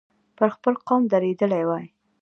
پر 0.37 0.49
خپل 0.55 0.73
قول 0.87 1.03
درېدلی 1.13 1.63
وای. 1.67 1.85